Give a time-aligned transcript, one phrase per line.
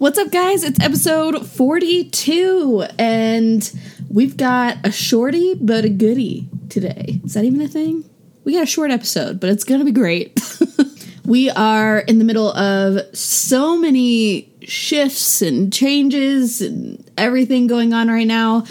[0.00, 0.64] What's up, guys?
[0.64, 3.70] It's episode 42, and
[4.08, 7.20] we've got a shorty but a goodie today.
[7.22, 8.08] Is that even a thing?
[8.44, 10.40] We got a short episode, but it's gonna be great.
[11.26, 18.08] we are in the middle of so many shifts and changes and everything going on
[18.08, 18.64] right now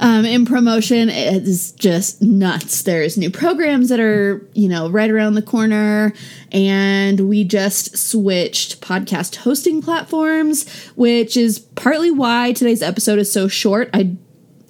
[0.00, 1.08] um, in promotion.
[1.08, 2.82] Is just nuts.
[2.82, 6.12] There's new programs that are, you know, right around the corner.
[6.50, 13.48] And we just switched podcast hosting platforms, which is partly why today's episode is so
[13.48, 13.90] short.
[13.94, 14.16] I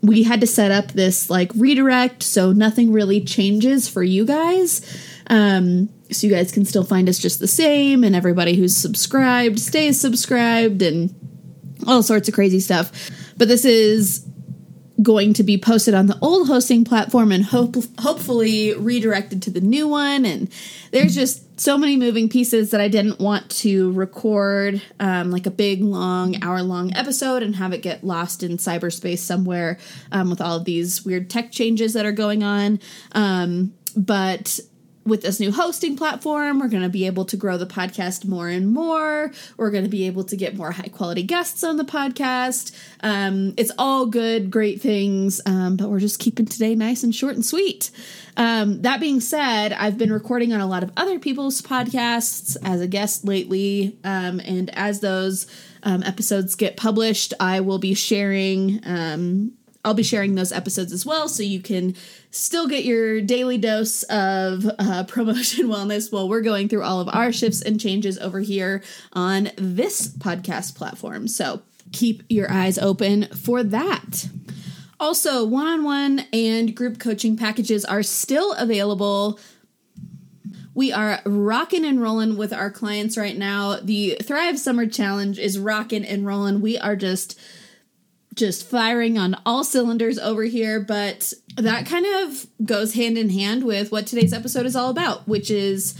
[0.02, 4.82] we had to set up this like redirect so nothing really changes for you guys.
[5.28, 9.58] Um, so you guys can still find us just the same, and everybody who's subscribed
[9.58, 11.14] stays subscribed, and
[11.86, 13.10] all sorts of crazy stuff.
[13.36, 14.26] But this is
[15.02, 19.60] going to be posted on the old hosting platform and hope, hopefully redirected to the
[19.60, 20.24] new one.
[20.24, 20.48] And
[20.92, 25.50] there's just so many moving pieces that I didn't want to record um, like a
[25.50, 29.78] big, long, hour long episode and have it get lost in cyberspace somewhere
[30.12, 32.78] um, with all of these weird tech changes that are going on.
[33.12, 34.60] Um, but
[35.04, 38.48] with this new hosting platform, we're going to be able to grow the podcast more
[38.48, 39.30] and more.
[39.56, 42.74] We're going to be able to get more high quality guests on the podcast.
[43.00, 47.34] Um, it's all good, great things, um, but we're just keeping today nice and short
[47.34, 47.90] and sweet.
[48.36, 52.80] Um, that being said, I've been recording on a lot of other people's podcasts as
[52.80, 55.46] a guest lately, um, and as those
[55.82, 59.52] um, episodes get published, I will be sharing um,
[59.84, 61.94] I'll be sharing those episodes as well, so you can
[62.30, 67.08] still get your daily dose of uh, promotion wellness while we're going through all of
[67.08, 71.28] our shifts and changes over here on this podcast platform.
[71.28, 71.62] So
[71.92, 74.28] keep your eyes open for that.
[74.98, 79.38] Also, one on one and group coaching packages are still available.
[80.72, 83.76] We are rocking and rolling with our clients right now.
[83.82, 86.60] The Thrive Summer Challenge is rocking and rolling.
[86.60, 87.38] We are just
[88.34, 93.64] just firing on all cylinders over here, but that kind of goes hand in hand
[93.64, 95.94] with what today's episode is all about, which is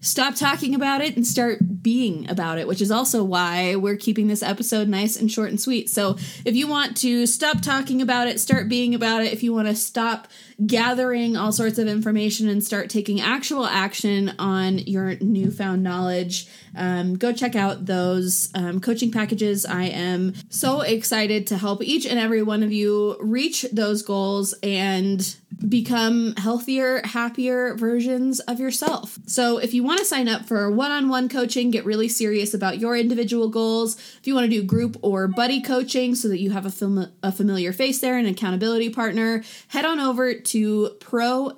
[0.00, 4.28] stop talking about it and start being about it, which is also why we're keeping
[4.28, 5.90] this episode nice and short and sweet.
[5.90, 9.52] So, if you want to stop talking about it, start being about it, if you
[9.52, 10.28] want to stop
[10.66, 17.16] gathering all sorts of information and start taking actual action on your newfound knowledge, um,
[17.16, 19.64] go check out those um, coaching packages.
[19.64, 24.54] I am so excited to help each and every one of you reach those goals
[24.62, 25.34] and
[25.68, 29.18] become healthier, happier versions of yourself.
[29.26, 32.54] So, if you want to sign up for one on one coaching, get really serious
[32.54, 36.40] about your individual goals, if you want to do group or buddy coaching so that
[36.40, 40.96] you have a, fam- a familiar face there, an accountability partner, head on over to
[41.00, 41.52] pro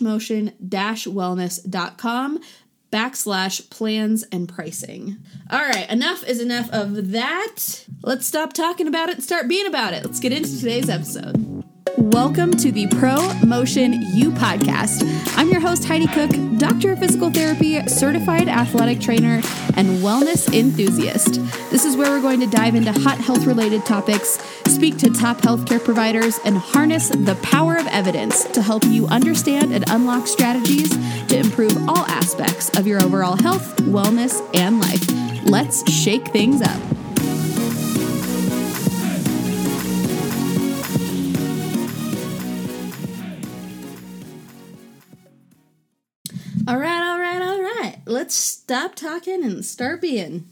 [0.00, 0.52] motion
[1.06, 2.40] wellness.com
[2.92, 5.16] backslash plans and pricing.
[5.50, 7.84] All right, enough is enough of that.
[8.02, 10.04] Let's stop talking about it and start being about it.
[10.04, 11.55] Let's get into today's episode.
[11.98, 15.02] Welcome to the Pro Motion You podcast.
[15.34, 19.40] I'm your host, Heidi Cook, doctor of physical therapy, certified athletic trainer,
[19.76, 21.36] and wellness enthusiast.
[21.70, 25.38] This is where we're going to dive into hot health related topics, speak to top
[25.38, 30.90] healthcare providers, and harness the power of evidence to help you understand and unlock strategies
[31.28, 35.46] to improve all aspects of your overall health, wellness, and life.
[35.48, 36.85] Let's shake things up.
[48.26, 50.48] Let's stop talking and start being.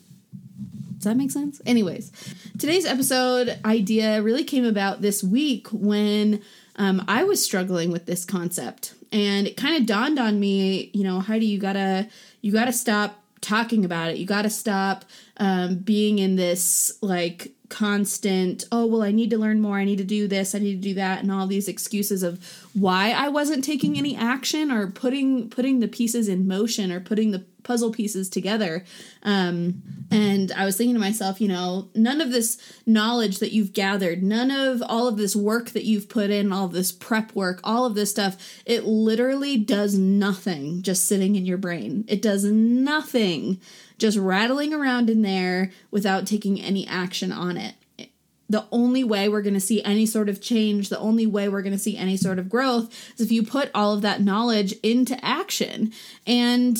[0.95, 1.61] Does that make sense?
[1.67, 2.13] Anyways,
[2.57, 6.41] today's episode idea really came about this week when
[6.77, 10.93] um, I was struggling with this concept, and it kind of dawned on me.
[10.95, 12.09] You know, Heidi, you gotta
[12.43, 14.19] you gotta stop talking about it.
[14.19, 15.05] You gotta stop
[15.39, 19.79] um, being in this like constant oh well i need to learn more.
[19.79, 20.55] I need to do this.
[20.55, 21.21] I need to do that.
[21.23, 22.39] And all these excuses of
[22.73, 27.31] why i wasn't taking any action or putting putting the pieces in motion or putting
[27.31, 28.85] the puzzle pieces together.
[29.23, 33.73] Um, and i was thinking to myself you know none of this knowledge that you've
[33.73, 37.59] gathered none of all of this work that you've put in all this prep work
[37.65, 38.37] all of this stuff
[38.67, 42.05] it literally does nothing just sitting in your brain.
[42.09, 43.61] It does nothing
[43.99, 47.75] just rattling around in there without taking any action on it.
[48.49, 51.63] The only way we're going to see any sort of change, the only way we're
[51.63, 54.73] going to see any sort of growth is if you put all of that knowledge
[54.83, 55.93] into action.
[56.27, 56.79] And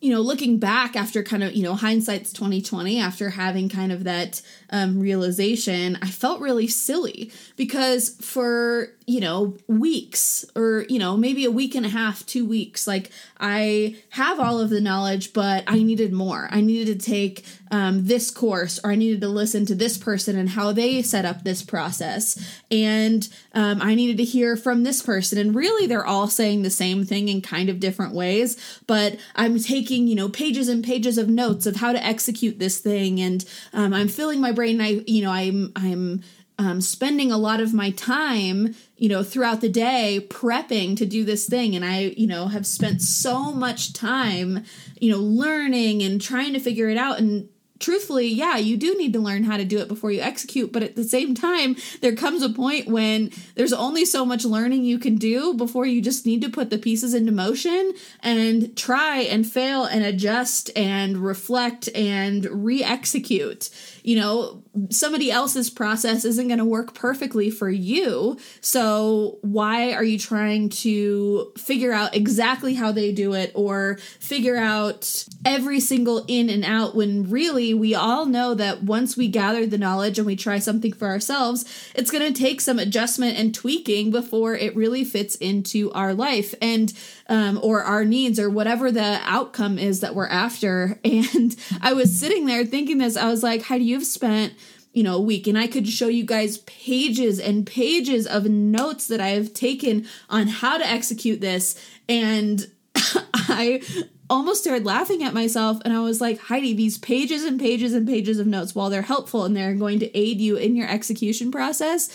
[0.00, 4.04] you know, looking back after kind of, you know, hindsight's 2020, after having kind of
[4.04, 11.16] that um, realization, I felt really silly because for you know, weeks or, you know,
[11.16, 12.88] maybe a week and a half, two weeks.
[12.88, 16.48] Like I have all of the knowledge, but I needed more.
[16.50, 20.36] I needed to take um, this course or I needed to listen to this person
[20.36, 22.60] and how they set up this process.
[22.68, 25.38] And um, I needed to hear from this person.
[25.38, 28.56] And really, they're all saying the same thing in kind of different ways.
[28.88, 32.78] But I'm taking, you know, pages and pages of notes of how to execute this
[32.78, 33.20] thing.
[33.20, 34.80] And um, I'm filling my brain.
[34.80, 36.22] I, you know, I'm, I'm,
[36.58, 41.24] um, spending a lot of my time, you know, throughout the day prepping to do
[41.24, 41.76] this thing.
[41.76, 44.64] And I, you know, have spent so much time,
[45.00, 47.18] you know, learning and trying to figure it out.
[47.18, 47.48] And
[47.78, 50.72] truthfully, yeah, you do need to learn how to do it before you execute.
[50.72, 54.84] But at the same time, there comes a point when there's only so much learning
[54.84, 59.18] you can do before you just need to put the pieces into motion and try
[59.18, 63.68] and fail and adjust and reflect and re execute.
[64.06, 68.38] You know, somebody else's process isn't going to work perfectly for you.
[68.60, 74.56] So why are you trying to figure out exactly how they do it or figure
[74.56, 79.66] out every single in and out when really we all know that once we gather
[79.66, 81.64] the knowledge and we try something for ourselves,
[81.94, 86.54] it's going to take some adjustment and tweaking before it really fits into our life
[86.62, 86.92] and
[87.28, 91.00] um, or our needs or whatever the outcome is that we're after.
[91.16, 94.52] And I was sitting there thinking this, I was like, Heidi, you've spent
[94.92, 95.46] you know, a week.
[95.46, 100.06] And I could show you guys pages and pages of notes that I have taken
[100.30, 101.78] on how to execute this.
[102.08, 102.66] And
[103.34, 103.82] I
[104.28, 108.06] almost started laughing at myself and I was like, Heidi, these pages and pages and
[108.06, 111.50] pages of notes, while they're helpful and they're going to aid you in your execution
[111.50, 112.08] process,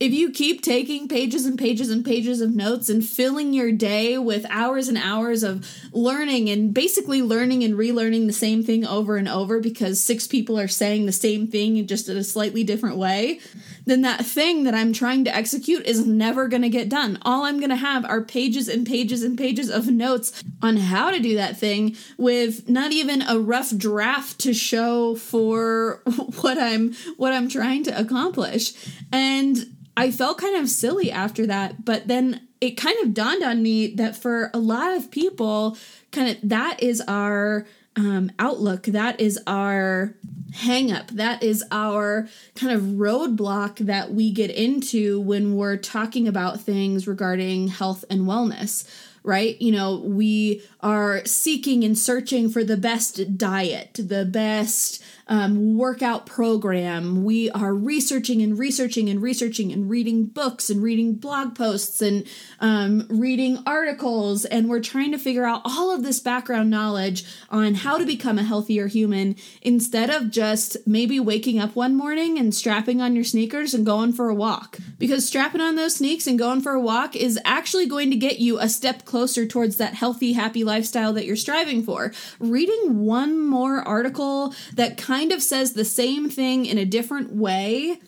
[0.00, 4.18] if you keep taking pages and pages and pages of notes and filling your day
[4.18, 9.16] with hours and hours of learning and basically learning and relearning the same thing over
[9.16, 12.96] and over because six people are saying the same thing just in a slightly different
[12.96, 13.38] way,
[13.84, 17.18] then that thing that I'm trying to execute is never going to get done.
[17.22, 21.10] All I'm going to have are pages and pages and pages of notes on how
[21.10, 26.02] to do that thing with not even a rough draft to show for
[26.40, 28.72] what I'm what I'm trying to accomplish.
[29.12, 33.62] And I felt kind of silly after that, but then it kind of dawned on
[33.62, 35.76] me that for a lot of people,
[36.12, 37.66] kind of that is our
[37.96, 40.14] um, outlook, that is our
[40.54, 46.28] hang up, that is our kind of roadblock that we get into when we're talking
[46.28, 48.88] about things regarding health and wellness
[49.24, 49.60] right?
[49.60, 56.26] You know, we are seeking and searching for the best diet, the best um, workout
[56.26, 57.24] program.
[57.24, 62.26] We are researching and researching and researching and reading books and reading blog posts and
[62.60, 64.44] um, reading articles.
[64.44, 68.38] And we're trying to figure out all of this background knowledge on how to become
[68.38, 73.24] a healthier human instead of just maybe waking up one morning and strapping on your
[73.24, 74.78] sneakers and going for a walk.
[74.98, 78.38] Because strapping on those sneaks and going for a walk is actually going to get
[78.38, 82.14] you a step closer towards that healthy, happy lifestyle that you're striving for.
[82.40, 87.98] Reading one more article that kind of says the same thing in a different way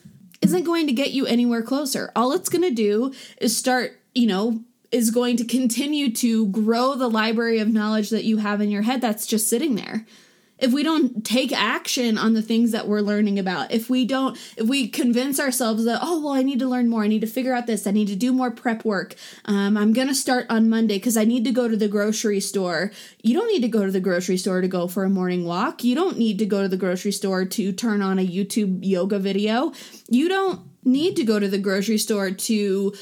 [0.41, 2.11] isn't going to get you anywhere closer.
[2.17, 6.95] All it's going to do is start, you know, is going to continue to grow
[6.95, 10.07] the library of knowledge that you have in your head that's just sitting there
[10.65, 14.37] if we don't take action on the things that we're learning about if we don't
[14.57, 17.27] if we convince ourselves that oh well i need to learn more i need to
[17.27, 19.15] figure out this i need to do more prep work
[19.47, 22.91] um, i'm gonna start on monday because i need to go to the grocery store.
[23.23, 25.85] You don't need to go to the grocery store to go for a morning walk.
[25.85, 29.19] You don't need to go to the grocery store to turn on a youtube yoga
[29.19, 29.73] video.
[30.09, 32.95] You don't need to go to the grocery store to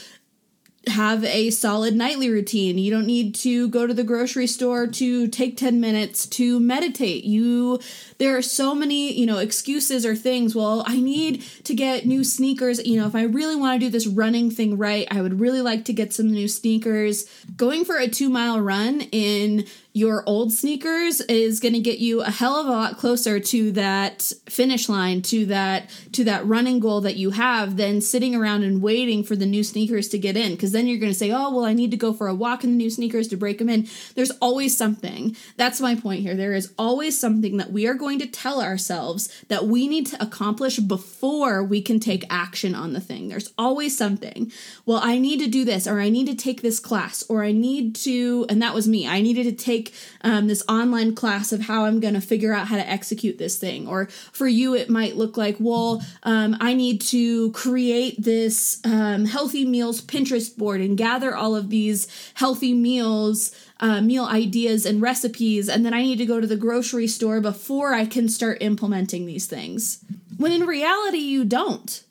[0.88, 2.76] have a solid nightly routine.
[2.76, 7.24] You don't need to go to the grocery store to take 10 minutes to meditate.
[7.24, 7.80] You
[8.18, 10.54] there are so many, you know, excuses or things.
[10.54, 12.84] Well, I need to get new sneakers.
[12.84, 15.60] You know, if I really want to do this running thing right, I would really
[15.60, 17.24] like to get some new sneakers.
[17.56, 22.30] Going for a 2-mile run in your old sneakers is going to get you a
[22.30, 27.02] hell of a lot closer to that finish line to that to that running goal
[27.02, 30.52] that you have than sitting around and waiting for the new sneakers to get in.
[30.52, 32.64] Because then you're going to say oh well i need to go for a walk
[32.64, 33.86] in the new sneakers to break them in.
[34.14, 35.36] There's always something.
[35.56, 36.34] That's my point here.
[36.34, 40.22] There is always something that we are going to tell ourselves that we need to
[40.22, 43.28] accomplish before we can take action on the thing.
[43.28, 44.50] There's always something.
[44.86, 47.52] Well i need to do this or i need to take this class or i
[47.52, 49.06] need to and that was me.
[49.06, 52.52] I needed to take take um, this online class of how I'm going to figure
[52.52, 53.86] out how to execute this thing.
[53.86, 59.24] Or for you, it might look like, well, um, I need to create this um,
[59.24, 63.54] healthy meals Pinterest board and gather all of these healthy meals.
[63.80, 67.40] Uh, meal ideas and recipes, and then I need to go to the grocery store
[67.40, 70.04] before I can start implementing these things.
[70.36, 72.04] When in reality, you don't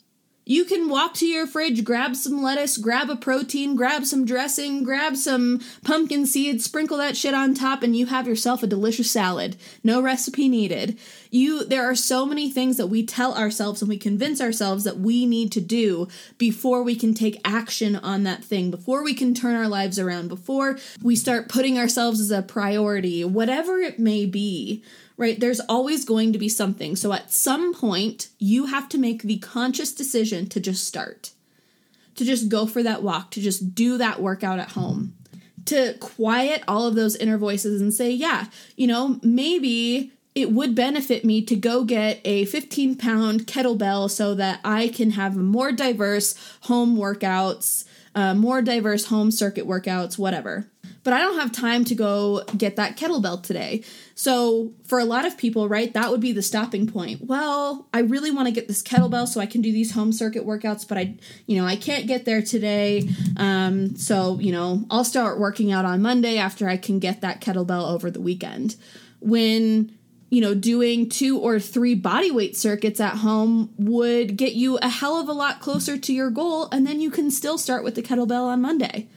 [0.44, 4.82] You can walk to your fridge, grab some lettuce, grab a protein, grab some dressing,
[4.82, 9.08] grab some pumpkin seeds, sprinkle that shit on top, and you have yourself a delicious
[9.08, 9.56] salad.
[9.84, 10.98] No recipe needed.
[11.30, 14.98] You there are so many things that we tell ourselves and we convince ourselves that
[14.98, 16.08] we need to do
[16.38, 20.26] before we can take action on that thing, before we can turn our lives around,
[20.26, 24.82] before we start putting ourselves as a priority, whatever it may be
[25.16, 25.38] right?
[25.38, 26.96] There's always going to be something.
[26.96, 31.32] So at some point, you have to make the conscious decision to just start,
[32.16, 35.14] to just go for that walk, to just do that workout at home,
[35.66, 40.74] to quiet all of those inner voices and say, yeah, you know, maybe it would
[40.74, 45.72] benefit me to go get a 15 pound kettlebell so that I can have more
[45.72, 50.71] diverse home workouts, uh, more diverse home circuit workouts, whatever
[51.04, 53.82] but I don't have time to go get that kettlebell today.
[54.14, 57.24] So, for a lot of people, right, that would be the stopping point.
[57.24, 60.46] Well, I really want to get this kettlebell so I can do these home circuit
[60.46, 61.16] workouts, but I,
[61.46, 63.08] you know, I can't get there today.
[63.36, 67.40] Um, so, you know, I'll start working out on Monday after I can get that
[67.40, 68.76] kettlebell over the weekend.
[69.20, 69.96] When
[70.30, 74.88] you know, doing two or three body weight circuits at home would get you a
[74.88, 77.96] hell of a lot closer to your goal, and then you can still start with
[77.96, 79.08] the kettlebell on Monday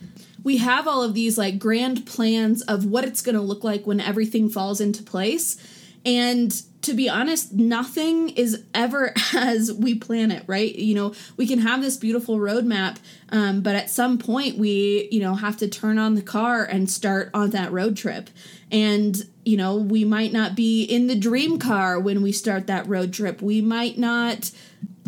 [0.45, 3.85] we have all of these like grand plans of what it's going to look like
[3.85, 5.57] when everything falls into place.
[6.05, 6.51] And
[6.83, 10.73] to be honest, nothing is ever as we plan it, right?
[10.73, 12.97] You know, we can have this beautiful roadmap,
[13.29, 16.91] um, but at some point we, you know, have to turn on the car and
[16.91, 18.29] start on that road trip.
[18.71, 22.87] And, you know, we might not be in the dream car when we start that
[22.87, 23.41] road trip.
[23.41, 24.51] We might not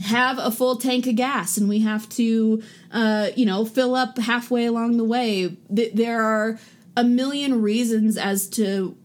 [0.03, 2.61] have a full tank of gas and we have to
[2.91, 6.59] uh, you know fill up halfway along the way there are
[6.95, 8.95] a million reasons as to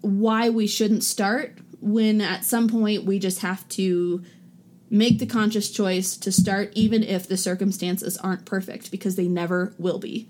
[0.00, 4.22] why we shouldn't start when at some point we just have to
[4.90, 9.74] make the conscious choice to start even if the circumstances aren't perfect because they never
[9.78, 10.28] will be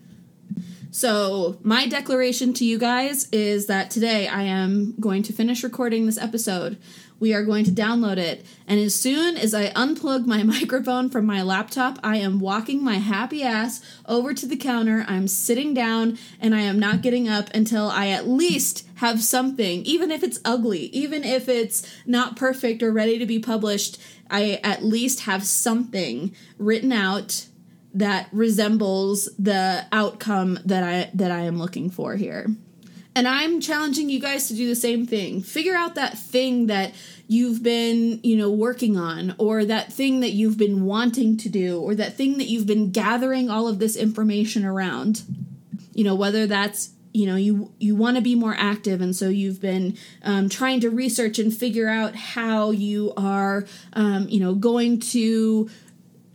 [0.90, 6.06] so, my declaration to you guys is that today I am going to finish recording
[6.06, 6.78] this episode.
[7.20, 8.46] We are going to download it.
[8.66, 12.96] And as soon as I unplug my microphone from my laptop, I am walking my
[12.96, 15.04] happy ass over to the counter.
[15.08, 19.82] I'm sitting down and I am not getting up until I at least have something,
[19.84, 23.98] even if it's ugly, even if it's not perfect or ready to be published.
[24.30, 27.46] I at least have something written out
[27.94, 32.48] that resembles the outcome that I that I am looking for here.
[33.18, 35.42] And I'm challenging you guys to do the same thing.
[35.42, 36.94] Figure out that thing that
[37.26, 41.80] you've been, you know, working on or that thing that you've been wanting to do
[41.80, 45.24] or that thing that you've been gathering all of this information around.
[45.94, 49.28] You know, whether that's you know you you want to be more active and so
[49.28, 54.54] you've been um, trying to research and figure out how you are um, you know
[54.54, 55.68] going to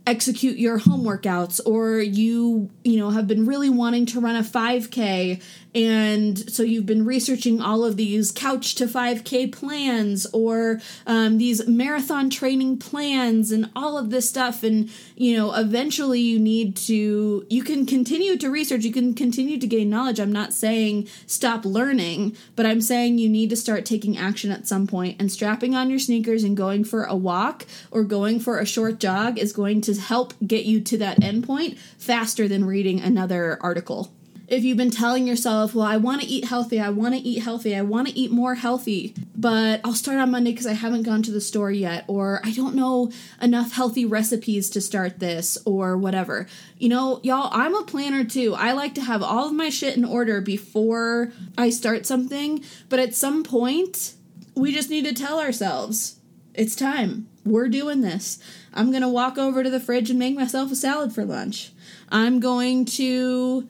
[0.06, 4.42] execute your home workouts or you you know have been really wanting to run a
[4.42, 5.42] 5k
[5.74, 11.66] and so you've been researching all of these couch to 5k plans or um, these
[11.66, 17.46] marathon training plans and all of this stuff and you know eventually you need to
[17.48, 20.20] you can continue to research you can continue to gain knowledge.
[20.20, 24.66] I'm not saying stop learning but i'm saying you need to start taking action at
[24.66, 28.58] some point and strapping on your sneakers and going for a walk or going for
[28.58, 33.00] a short jog is going to help get you to that endpoint faster than reading
[33.00, 34.12] another article
[34.46, 37.42] if you've been telling yourself, well, I want to eat healthy, I want to eat
[37.42, 41.04] healthy, I want to eat more healthy, but I'll start on Monday because I haven't
[41.04, 43.10] gone to the store yet, or I don't know
[43.40, 46.46] enough healthy recipes to start this, or whatever.
[46.78, 48.54] You know, y'all, I'm a planner too.
[48.54, 52.98] I like to have all of my shit in order before I start something, but
[52.98, 54.14] at some point,
[54.54, 56.20] we just need to tell ourselves
[56.54, 57.28] it's time.
[57.44, 58.38] We're doing this.
[58.72, 61.72] I'm going to walk over to the fridge and make myself a salad for lunch.
[62.08, 63.68] I'm going to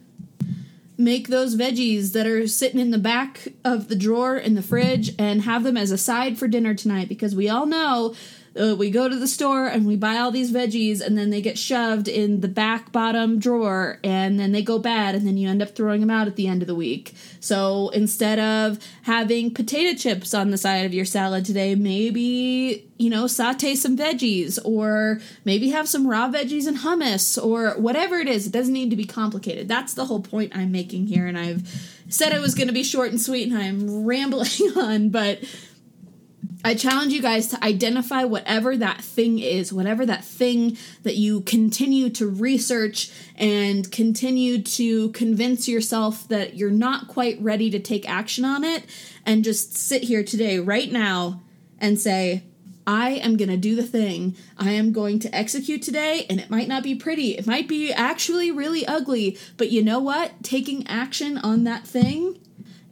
[0.97, 5.13] make those veggies that are sitting in the back of the drawer in the fridge
[5.19, 8.15] and have them as a side for dinner tonight because we all know
[8.61, 11.41] uh, we go to the store and we buy all these veggies and then they
[11.41, 15.49] get shoved in the back bottom drawer and then they go bad and then you
[15.49, 17.15] end up throwing them out at the end of the week.
[17.41, 23.11] So instead of having potato chips on the side of your salad today, maybe, you
[23.11, 28.29] know, saute some veggies or maybe have some raw veggies and hummus or whatever it
[28.29, 28.47] is.
[28.47, 29.67] It doesn't need to be complicated.
[29.67, 31.69] That's the whole point I'm making here and I've
[32.09, 35.41] said it was going to be short and sweet and I'm rambling on, but
[36.65, 41.43] I challenge you guys to identify whatever that thing is, whatever that thing that you
[41.43, 48.09] continue to research and continue to convince yourself that you're not quite ready to take
[48.09, 48.85] action on it,
[49.27, 51.43] and just sit here today, right now,
[51.79, 52.45] and say,
[52.87, 54.35] I am going to do the thing.
[54.59, 57.37] I am going to execute today, and it might not be pretty.
[57.37, 59.39] It might be actually really ugly.
[59.57, 60.43] But you know what?
[60.43, 62.39] Taking action on that thing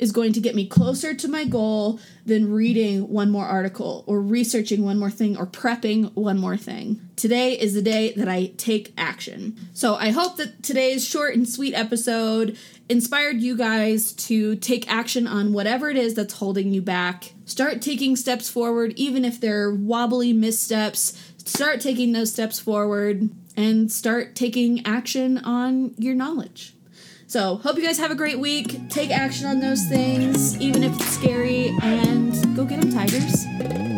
[0.02, 4.20] is going to get me closer to my goal than reading one more article or
[4.20, 7.00] researching one more thing or prepping one more thing.
[7.14, 9.56] Today is the day that I take action.
[9.72, 15.28] So I hope that today's short and sweet episode inspired you guys to take action
[15.28, 17.34] on whatever it is that's holding you back.
[17.44, 21.16] Start taking steps forward, even if they're wobbly missteps.
[21.44, 26.74] Start taking those steps forward and start taking action on your knowledge.
[27.32, 28.90] So, hope you guys have a great week.
[28.90, 33.91] Take action on those things, even if it's scary, and go get them, Tigers.